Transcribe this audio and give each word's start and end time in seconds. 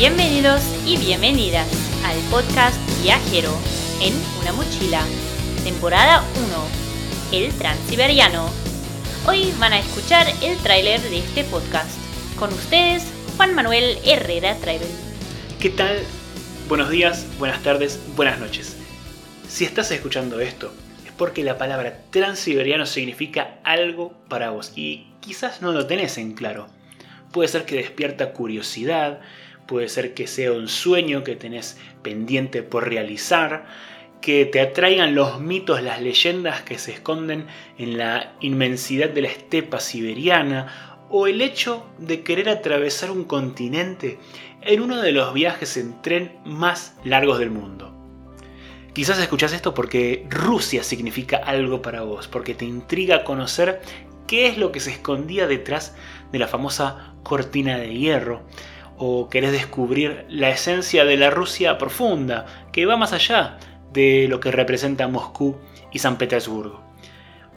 Bienvenidos 0.00 0.62
y 0.86 0.96
bienvenidas 0.96 1.68
al 2.06 2.16
podcast 2.30 2.80
Viajero 3.02 3.52
en 4.00 4.14
una 4.40 4.50
mochila, 4.54 5.04
temporada 5.62 6.24
1, 7.30 7.38
El 7.44 7.52
Transiberiano. 7.58 8.48
Hoy 9.26 9.52
van 9.60 9.74
a 9.74 9.78
escuchar 9.78 10.26
el 10.42 10.56
tráiler 10.56 11.02
de 11.02 11.18
este 11.18 11.44
podcast. 11.44 11.98
Con 12.38 12.50
ustedes, 12.50 13.12
Juan 13.36 13.54
Manuel 13.54 13.98
Herrera 14.06 14.56
Travel. 14.56 14.88
¿Qué 15.60 15.68
tal? 15.68 15.98
Buenos 16.66 16.88
días, 16.88 17.26
buenas 17.38 17.62
tardes, 17.62 18.00
buenas 18.16 18.40
noches. 18.40 18.78
Si 19.50 19.66
estás 19.66 19.90
escuchando 19.90 20.40
esto, 20.40 20.72
es 21.04 21.12
porque 21.12 21.44
la 21.44 21.58
palabra 21.58 21.98
transiberiano 22.08 22.86
significa 22.86 23.58
algo 23.64 24.14
para 24.30 24.48
vos 24.48 24.72
y 24.76 25.08
quizás 25.20 25.60
no 25.60 25.72
lo 25.72 25.86
tenés 25.86 26.16
en 26.16 26.32
claro. 26.32 26.68
Puede 27.32 27.48
ser 27.48 27.66
que 27.66 27.76
despierta 27.76 28.32
curiosidad, 28.32 29.20
puede 29.70 29.88
ser 29.88 30.14
que 30.14 30.26
sea 30.26 30.50
un 30.50 30.66
sueño 30.66 31.22
que 31.22 31.36
tenés 31.36 31.78
pendiente 32.02 32.64
por 32.64 32.88
realizar, 32.88 33.66
que 34.20 34.44
te 34.44 34.60
atraigan 34.60 35.14
los 35.14 35.40
mitos, 35.40 35.80
las 35.80 36.02
leyendas 36.02 36.62
que 36.62 36.76
se 36.76 36.90
esconden 36.90 37.46
en 37.78 37.96
la 37.96 38.32
inmensidad 38.40 39.10
de 39.10 39.22
la 39.22 39.28
estepa 39.28 39.78
siberiana, 39.78 41.06
o 41.08 41.28
el 41.28 41.40
hecho 41.40 41.86
de 41.98 42.24
querer 42.24 42.48
atravesar 42.48 43.12
un 43.12 43.22
continente 43.22 44.18
en 44.62 44.82
uno 44.82 45.00
de 45.00 45.12
los 45.12 45.32
viajes 45.32 45.76
en 45.76 46.02
tren 46.02 46.32
más 46.44 46.96
largos 47.04 47.38
del 47.38 47.50
mundo. 47.50 47.94
Quizás 48.92 49.20
escuchás 49.20 49.52
esto 49.52 49.72
porque 49.72 50.26
Rusia 50.28 50.82
significa 50.82 51.36
algo 51.36 51.80
para 51.80 52.02
vos, 52.02 52.26
porque 52.26 52.54
te 52.56 52.64
intriga 52.64 53.22
conocer 53.22 53.80
qué 54.26 54.48
es 54.48 54.58
lo 54.58 54.72
que 54.72 54.80
se 54.80 54.90
escondía 54.90 55.46
detrás 55.46 55.94
de 56.32 56.40
la 56.40 56.48
famosa 56.48 57.14
cortina 57.22 57.78
de 57.78 57.94
hierro, 57.94 58.42
o 59.02 59.30
querés 59.30 59.52
descubrir 59.52 60.26
la 60.28 60.50
esencia 60.50 61.06
de 61.06 61.16
la 61.16 61.30
Rusia 61.30 61.78
profunda, 61.78 62.44
que 62.70 62.84
va 62.84 62.98
más 62.98 63.14
allá 63.14 63.56
de 63.94 64.26
lo 64.28 64.40
que 64.40 64.52
representa 64.52 65.08
Moscú 65.08 65.56
y 65.90 66.00
San 66.00 66.18
Petersburgo. 66.18 66.82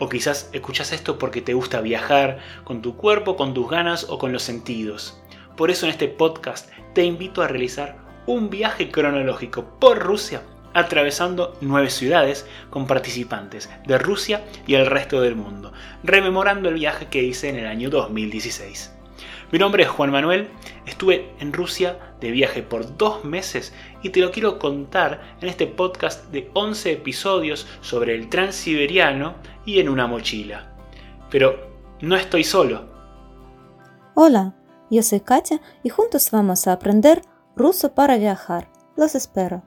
O 0.00 0.08
quizás 0.08 0.50
escuchas 0.52 0.92
esto 0.92 1.16
porque 1.16 1.40
te 1.40 1.54
gusta 1.54 1.80
viajar 1.80 2.38
con 2.64 2.82
tu 2.82 2.96
cuerpo, 2.96 3.36
con 3.36 3.54
tus 3.54 3.70
ganas 3.70 4.06
o 4.10 4.18
con 4.18 4.32
los 4.32 4.42
sentidos. 4.42 5.22
Por 5.56 5.70
eso 5.70 5.86
en 5.86 5.92
este 5.92 6.08
podcast 6.08 6.70
te 6.92 7.04
invito 7.04 7.40
a 7.40 7.46
realizar 7.46 7.98
un 8.26 8.50
viaje 8.50 8.90
cronológico 8.90 9.78
por 9.78 10.00
Rusia, 10.00 10.42
atravesando 10.74 11.56
nueve 11.60 11.90
ciudades 11.90 12.48
con 12.68 12.88
participantes 12.88 13.70
de 13.86 13.96
Rusia 13.96 14.44
y 14.66 14.74
el 14.74 14.86
resto 14.86 15.20
del 15.20 15.36
mundo, 15.36 15.72
rememorando 16.02 16.68
el 16.68 16.74
viaje 16.74 17.06
que 17.06 17.22
hice 17.22 17.48
en 17.48 17.60
el 17.60 17.66
año 17.66 17.90
2016. 17.90 18.97
Mi 19.50 19.58
nombre 19.58 19.82
es 19.84 19.88
Juan 19.88 20.10
Manuel, 20.10 20.50
estuve 20.84 21.32
en 21.40 21.54
Rusia 21.54 21.98
de 22.20 22.30
viaje 22.30 22.62
por 22.62 22.98
dos 22.98 23.24
meses 23.24 23.72
y 24.02 24.10
te 24.10 24.20
lo 24.20 24.30
quiero 24.30 24.58
contar 24.58 25.22
en 25.40 25.48
este 25.48 25.66
podcast 25.66 26.26
de 26.26 26.50
11 26.52 26.92
episodios 26.92 27.66
sobre 27.80 28.14
el 28.14 28.28
transiberiano 28.28 29.36
y 29.64 29.80
en 29.80 29.88
una 29.88 30.06
mochila. 30.06 30.76
Pero 31.30 31.70
no 32.02 32.14
estoy 32.14 32.44
solo. 32.44 32.90
Hola, 34.14 34.54
yo 34.90 35.02
soy 35.02 35.20
Katia 35.20 35.62
y 35.82 35.88
juntos 35.88 36.30
vamos 36.30 36.66
a 36.66 36.72
aprender 36.72 37.22
ruso 37.56 37.94
para 37.94 38.18
viajar. 38.18 38.68
Los 38.98 39.14
espero. 39.14 39.62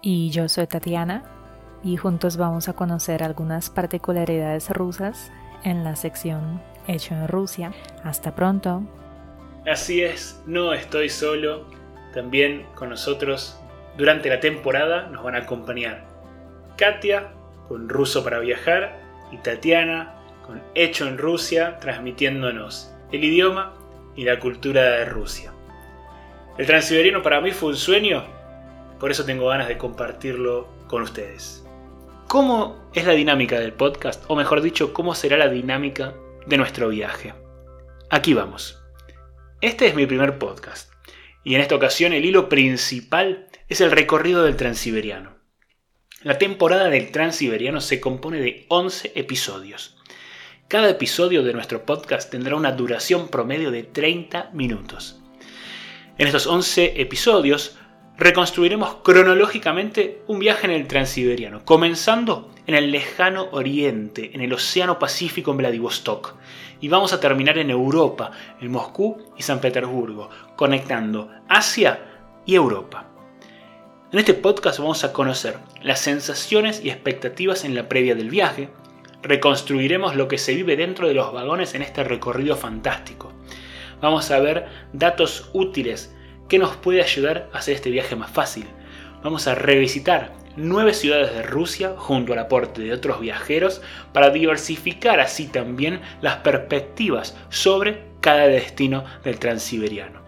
Y 0.00 0.30
yo 0.30 0.48
soy 0.48 0.66
Tatiana 0.66 1.22
y 1.84 1.96
juntos 1.96 2.36
vamos 2.36 2.68
a 2.68 2.72
conocer 2.72 3.22
algunas 3.22 3.70
particularidades 3.70 4.68
rusas 4.70 5.30
en 5.62 5.84
la 5.84 5.94
sección 5.94 6.60
Hecho 6.88 7.14
en 7.14 7.28
Rusia. 7.28 7.72
Hasta 8.02 8.34
pronto. 8.34 8.82
Así 9.66 10.02
es, 10.02 10.42
no 10.46 10.72
estoy 10.74 11.08
solo. 11.08 11.66
También 12.12 12.66
con 12.74 12.90
nosotros 12.90 13.58
durante 13.96 14.28
la 14.28 14.40
temporada 14.40 15.08
nos 15.08 15.22
van 15.22 15.34
a 15.34 15.38
acompañar 15.38 16.04
Katia 16.76 17.32
con 17.68 17.88
Ruso 17.88 18.24
para 18.24 18.38
Viajar 18.40 19.00
y 19.30 19.36
Tatiana 19.38 20.14
con 20.46 20.62
Hecho 20.74 21.06
en 21.06 21.18
Rusia 21.18 21.78
transmitiéndonos 21.78 22.92
el 23.12 23.24
idioma 23.24 23.74
y 24.16 24.24
la 24.24 24.38
cultura 24.38 24.82
de 24.82 25.04
Rusia. 25.04 25.52
El 26.58 26.66
transiberiano 26.66 27.22
para 27.22 27.40
mí 27.40 27.52
fue 27.52 27.70
un 27.70 27.76
sueño, 27.76 28.24
por 28.98 29.10
eso 29.10 29.24
tengo 29.24 29.48
ganas 29.48 29.68
de 29.68 29.78
compartirlo 29.78 30.68
con 30.86 31.02
ustedes. 31.02 31.64
¿Cómo 32.28 32.90
es 32.94 33.06
la 33.06 33.12
dinámica 33.12 33.58
del 33.60 33.72
podcast? 33.72 34.24
O 34.28 34.36
mejor 34.36 34.60
dicho, 34.60 34.92
¿cómo 34.92 35.14
será 35.14 35.36
la 35.36 35.48
dinámica 35.48 36.14
de 36.46 36.56
nuestro 36.56 36.88
viaje? 36.88 37.34
Aquí 38.10 38.34
vamos. 38.34 38.81
Este 39.62 39.86
es 39.86 39.94
mi 39.94 40.06
primer 40.06 40.38
podcast, 40.38 40.90
y 41.44 41.54
en 41.54 41.60
esta 41.60 41.76
ocasión 41.76 42.12
el 42.12 42.24
hilo 42.24 42.48
principal 42.48 43.46
es 43.68 43.80
el 43.80 43.92
recorrido 43.92 44.42
del 44.42 44.56
Transiberiano. 44.56 45.36
La 46.24 46.36
temporada 46.36 46.88
del 46.88 47.12
Transiberiano 47.12 47.80
se 47.80 48.00
compone 48.00 48.40
de 48.40 48.66
11 48.66 49.12
episodios. 49.14 49.96
Cada 50.66 50.90
episodio 50.90 51.44
de 51.44 51.52
nuestro 51.52 51.86
podcast 51.86 52.28
tendrá 52.28 52.56
una 52.56 52.72
duración 52.72 53.28
promedio 53.28 53.70
de 53.70 53.84
30 53.84 54.50
minutos. 54.52 55.22
En 56.18 56.26
estos 56.26 56.48
11 56.48 57.00
episodios 57.00 57.78
reconstruiremos 58.16 58.96
cronológicamente 59.02 60.22
un 60.26 60.38
viaje 60.38 60.66
en 60.66 60.72
el 60.72 60.86
Transiberiano, 60.86 61.64
comenzando 61.64 62.50
en 62.66 62.74
el 62.74 62.90
lejano 62.90 63.48
oriente, 63.52 64.30
en 64.34 64.40
el 64.40 64.52
Océano 64.52 64.98
Pacífico 64.98 65.50
en 65.50 65.58
Vladivostok, 65.58 66.34
y 66.80 66.88
vamos 66.88 67.12
a 67.12 67.20
terminar 67.20 67.58
en 67.58 67.70
Europa, 67.70 68.32
en 68.60 68.70
Moscú 68.70 69.18
y 69.36 69.42
San 69.42 69.60
Petersburgo, 69.60 70.30
conectando 70.56 71.30
Asia 71.48 72.00
y 72.44 72.54
Europa. 72.54 73.06
En 74.12 74.18
este 74.18 74.34
podcast 74.34 74.78
vamos 74.78 75.04
a 75.04 75.12
conocer 75.12 75.58
las 75.82 76.00
sensaciones 76.00 76.84
y 76.84 76.90
expectativas 76.90 77.64
en 77.64 77.74
la 77.74 77.88
previa 77.88 78.14
del 78.14 78.30
viaje, 78.30 78.68
reconstruiremos 79.22 80.16
lo 80.16 80.28
que 80.28 80.38
se 80.38 80.54
vive 80.54 80.76
dentro 80.76 81.08
de 81.08 81.14
los 81.14 81.32
vagones 81.32 81.74
en 81.74 81.82
este 81.82 82.04
recorrido 82.04 82.56
fantástico. 82.56 83.32
Vamos 84.00 84.30
a 84.30 84.40
ver 84.40 84.66
datos 84.92 85.48
útiles 85.52 86.14
que 86.52 86.58
nos 86.58 86.76
puede 86.76 87.00
ayudar 87.00 87.48
a 87.54 87.58
hacer 87.60 87.76
este 87.76 87.88
viaje 87.88 88.14
más 88.14 88.30
fácil. 88.30 88.66
Vamos 89.22 89.46
a 89.46 89.54
revisitar 89.54 90.34
nueve 90.54 90.92
ciudades 90.92 91.32
de 91.32 91.42
Rusia 91.42 91.94
junto 91.96 92.34
al 92.34 92.40
aporte 92.40 92.82
de 92.82 92.92
otros 92.92 93.20
viajeros 93.20 93.80
para 94.12 94.28
diversificar 94.28 95.18
así 95.18 95.46
también 95.46 96.02
las 96.20 96.36
perspectivas 96.40 97.34
sobre 97.48 98.02
cada 98.20 98.48
destino 98.48 99.02
del 99.24 99.38
transiberiano. 99.38 100.20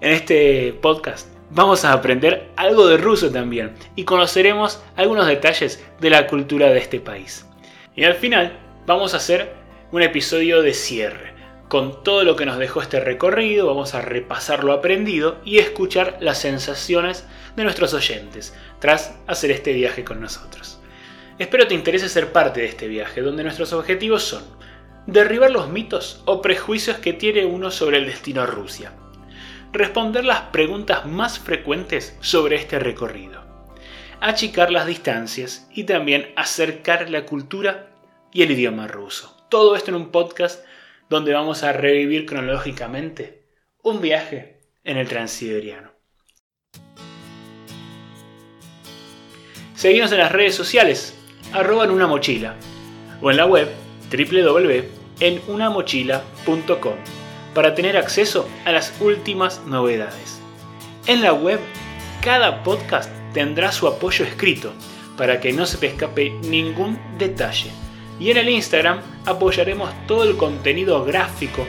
En 0.00 0.14
este 0.14 0.72
podcast 0.82 1.28
vamos 1.50 1.84
a 1.84 1.92
aprender 1.92 2.50
algo 2.56 2.88
de 2.88 2.96
ruso 2.96 3.30
también 3.30 3.74
y 3.94 4.02
conoceremos 4.02 4.82
algunos 4.96 5.28
detalles 5.28 5.80
de 6.00 6.10
la 6.10 6.26
cultura 6.26 6.70
de 6.70 6.78
este 6.80 6.98
país. 6.98 7.46
Y 7.94 8.02
al 8.02 8.14
final 8.14 8.58
vamos 8.84 9.14
a 9.14 9.18
hacer 9.18 9.54
un 9.92 10.02
episodio 10.02 10.60
de 10.60 10.74
cierre. 10.74 11.29
Con 11.70 12.02
todo 12.02 12.24
lo 12.24 12.34
que 12.34 12.46
nos 12.46 12.58
dejó 12.58 12.82
este 12.82 12.98
recorrido, 12.98 13.68
vamos 13.68 13.94
a 13.94 14.00
repasar 14.00 14.64
lo 14.64 14.72
aprendido 14.72 15.40
y 15.44 15.58
escuchar 15.58 16.16
las 16.18 16.38
sensaciones 16.38 17.28
de 17.54 17.62
nuestros 17.62 17.94
oyentes 17.94 18.56
tras 18.80 19.14
hacer 19.28 19.52
este 19.52 19.72
viaje 19.72 20.02
con 20.02 20.20
nosotros. 20.20 20.80
Espero 21.38 21.68
te 21.68 21.74
interese 21.74 22.08
ser 22.08 22.32
parte 22.32 22.58
de 22.58 22.66
este 22.66 22.88
viaje, 22.88 23.20
donde 23.20 23.44
nuestros 23.44 23.72
objetivos 23.72 24.24
son 24.24 24.42
derribar 25.06 25.52
los 25.52 25.68
mitos 25.68 26.24
o 26.24 26.42
prejuicios 26.42 26.96
que 26.96 27.12
tiene 27.12 27.44
uno 27.44 27.70
sobre 27.70 27.98
el 27.98 28.06
destino 28.06 28.42
a 28.42 28.46
Rusia, 28.46 28.92
responder 29.72 30.24
las 30.24 30.40
preguntas 30.50 31.06
más 31.06 31.38
frecuentes 31.38 32.16
sobre 32.20 32.56
este 32.56 32.80
recorrido, 32.80 33.44
achicar 34.20 34.72
las 34.72 34.86
distancias 34.86 35.68
y 35.72 35.84
también 35.84 36.32
acercar 36.34 37.08
la 37.10 37.26
cultura 37.26 37.90
y 38.32 38.42
el 38.42 38.50
idioma 38.50 38.88
ruso. 38.88 39.36
Todo 39.48 39.76
esto 39.76 39.92
en 39.92 39.98
un 39.98 40.10
podcast 40.10 40.64
donde 41.10 41.34
vamos 41.34 41.62
a 41.64 41.72
revivir 41.72 42.24
cronológicamente 42.24 43.42
un 43.82 44.00
viaje 44.00 44.60
en 44.84 44.96
el 44.96 45.08
transiberiano. 45.08 45.90
Seguimos 49.74 50.12
en 50.12 50.18
las 50.18 50.30
redes 50.30 50.54
sociales, 50.54 51.16
arroba 51.52 51.82
en 51.84 51.90
una 51.90 52.06
mochila, 52.06 52.54
o 53.20 53.28
en 53.30 53.36
la 53.38 53.46
web 53.46 53.68
www.enunamochila.com 54.10 56.94
para 57.54 57.74
tener 57.74 57.96
acceso 57.96 58.46
a 58.64 58.72
las 58.72 58.92
últimas 59.00 59.62
novedades. 59.66 60.40
En 61.06 61.22
la 61.22 61.32
web, 61.32 61.58
cada 62.22 62.62
podcast 62.62 63.10
tendrá 63.32 63.72
su 63.72 63.88
apoyo 63.88 64.24
escrito 64.24 64.72
para 65.16 65.40
que 65.40 65.52
no 65.52 65.66
se 65.66 65.78
te 65.78 65.88
escape 65.88 66.30
ningún 66.42 67.00
detalle. 67.18 67.72
Y 68.20 68.30
en 68.30 68.36
el 68.36 68.50
Instagram 68.50 69.00
apoyaremos 69.24 69.90
todo 70.06 70.24
el 70.24 70.36
contenido 70.36 71.02
gráfico, 71.04 71.66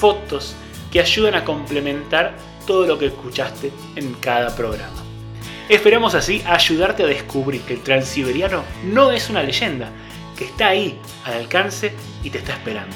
fotos 0.00 0.56
que 0.90 1.00
ayudan 1.00 1.36
a 1.36 1.44
complementar 1.44 2.36
todo 2.66 2.86
lo 2.86 2.98
que 2.98 3.06
escuchaste 3.06 3.72
en 3.96 4.12
cada 4.14 4.54
programa. 4.54 5.02
Esperamos 5.68 6.14
así 6.14 6.42
ayudarte 6.44 7.04
a 7.04 7.06
descubrir 7.06 7.62
que 7.62 7.74
el 7.74 7.82
transiberiano 7.82 8.64
no 8.84 9.12
es 9.12 9.30
una 9.30 9.42
leyenda, 9.42 9.90
que 10.36 10.44
está 10.44 10.68
ahí, 10.68 10.98
al 11.24 11.34
alcance 11.34 11.94
y 12.22 12.30
te 12.30 12.38
está 12.38 12.52
esperando. 12.52 12.94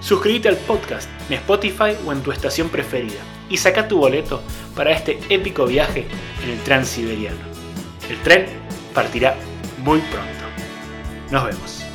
Suscríbete 0.00 0.48
al 0.48 0.56
podcast 0.56 1.08
en 1.28 1.38
Spotify 1.38 1.96
o 2.06 2.12
en 2.12 2.22
tu 2.22 2.30
estación 2.30 2.68
preferida. 2.68 3.20
y 3.48 3.56
saca 3.56 3.86
tu 3.86 3.98
boleto 3.98 4.42
para 4.74 4.90
este 4.90 5.20
épico 5.28 5.66
viaje 5.66 6.06
en 6.42 6.50
el 6.50 6.58
Transiberiano. 6.64 7.38
El 8.10 8.18
tren 8.22 8.46
partirá 8.92 9.36
muy 9.78 10.00
pronto. 10.00 10.32
Nos 11.30 11.44
vemos. 11.44 11.85